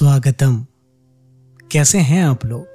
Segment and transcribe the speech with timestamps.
[0.00, 0.66] स्वागतम।
[1.72, 2.66] कैसे हैं आप लोग?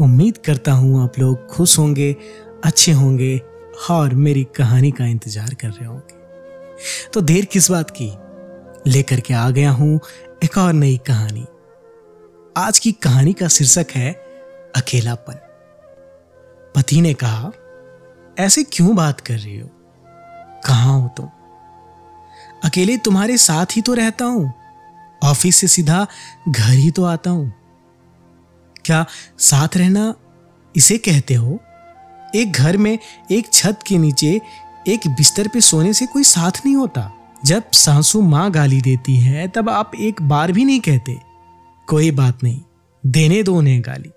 [0.00, 2.16] उम्मीद करता हूँ आप लोग खुश होंगे,
[2.64, 3.40] अच्छे होंगे
[3.90, 6.14] और मेरी कहानी का इंतज़ार कर रहे होंगे।
[7.14, 8.12] तो देर किस बात की?
[8.90, 10.00] लेकर के आ गया हूँ
[10.44, 11.46] एक और नई कहानी।
[12.56, 14.12] आज की कहानी का शीर्षक है
[14.76, 15.34] अकेलापन।
[16.76, 17.52] पति ने कहा,
[18.38, 19.68] ऐसे क्यों बात कर रही हो?
[20.66, 21.26] कहाँ हो तुम?
[22.64, 24.65] अकेले तुम्हारे साथ ही तो रहता हूँ।
[25.24, 26.06] ऑफ़िस से सीधा
[26.48, 27.52] घर ही तो आता हूँ।
[28.84, 29.06] क्या
[29.38, 30.14] साथ रहना
[30.76, 31.60] इसे कहते हो?
[32.34, 32.98] एक घर में
[33.30, 34.40] एक छत के नीचे
[34.88, 37.12] एक बिस्तर पे सोने से कोई साथ नहीं होता।
[37.44, 41.18] जब सासू माँ गाली देती है, तब आप एक बार भी नहीं कहते।
[41.88, 42.60] कोई बात नहीं,
[43.06, 44.10] देने दो उन्हें गाली।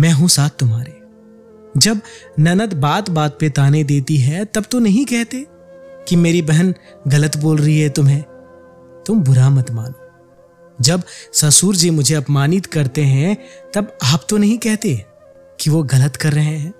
[0.00, 1.00] मैं हूँ साथ तुम्हारे।
[1.80, 2.00] जब
[2.38, 5.46] ननद बात बात पे ताने देती है, तब तो नहीं कहते
[6.08, 6.74] कि मेरी बहन
[7.08, 8.24] गलत बोल रही है तुम्हें।
[9.06, 10.02] तुम बुरा मत मानो।
[10.78, 11.02] जब
[11.32, 13.36] ससुर जी मुझे अपमानित करते हैं,
[13.74, 14.94] तब आप तो नहीं कहते
[15.60, 16.72] कि वो गलत कर रहे हैं।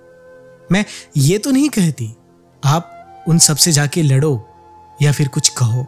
[0.71, 0.83] मैं
[1.17, 2.13] ये तो नहीं कहती,
[2.63, 4.49] आप उन सबसे जाके लड़ो
[5.01, 5.85] या फिर कुछ कहो।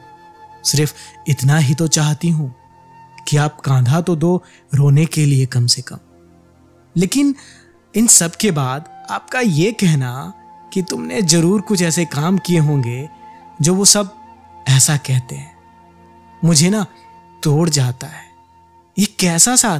[0.63, 0.93] सिर्फ़
[1.27, 2.53] इतना ही तो चाहती हूँ
[3.27, 4.35] कि आप कांधा तो दो
[4.75, 5.99] रोने के लिए कम से कम।
[6.95, 7.35] लेकिन
[7.93, 10.33] इन सब के बाद आपका ये कहना
[10.73, 13.07] कि तुमने ज़रूर कुछ ऐसे काम किए होंगे
[13.61, 14.13] जो वो सब
[14.69, 15.58] ऐसा कहते हैं।
[16.45, 16.85] मुझे ना
[17.43, 18.23] तोड़ जाता है।
[18.99, 19.79] ये कैसा साथ?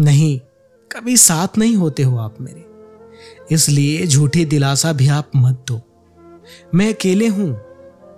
[0.00, 0.38] नहीं,
[0.92, 2.64] कभी साथ नहीं होते हो आप मेरे।
[3.54, 5.80] इसलिए झूठी दिलासा भी आप मत दो।
[6.74, 7.60] मैं अकेले हूँ,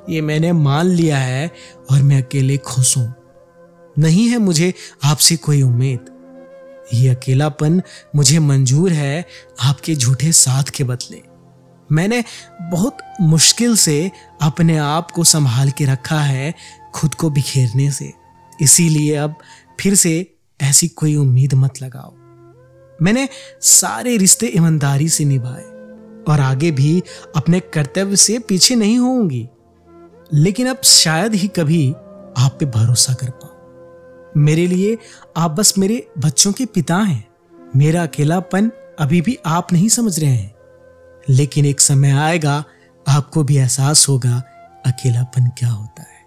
[0.09, 1.51] ये मैंने मान लिया है
[1.91, 3.15] और मैं अकेले खुश हूँ।
[3.99, 6.07] नहीं है मुझे आपसे कोई उम्मीद।
[6.95, 7.83] ये अकेलापन
[8.17, 9.25] मुझे मंजूर है
[9.61, 11.23] आपके झूठे साथ के बदले।
[11.93, 12.25] मैंने
[12.63, 14.11] बहुत मुश्किल से
[14.43, 16.55] अपने आप को संभाल के रखा है
[16.95, 18.13] खुद को बिखेरने से।
[18.61, 19.35] इसीलिए अब
[19.81, 22.15] फिर से ऐसी कोई उम्मीद मत लगाओ।
[23.03, 23.29] मैंने
[23.61, 25.63] सारे रिश्ते ईमानदारी से निभाए
[26.29, 27.03] और आगे भी
[27.37, 29.49] अपने कर्तव्य से पीछे नहीं होंगी
[30.35, 31.93] लेकिन अब शायद ही कभी
[32.39, 33.51] आप पे भरोसा कर पाऊँ।
[34.37, 34.99] मेरे लिए
[35.37, 37.29] आप बस मेरे बच्चों के पिता हैं।
[37.77, 40.55] मेरा अकेलापन अभी भी आप नहीं समझ रहे हैं।
[41.29, 42.65] लेकिन एक समय आएगा,
[43.09, 44.43] आपको भी एहसास होगा,
[44.87, 46.20] अकेलापन क्या होता है।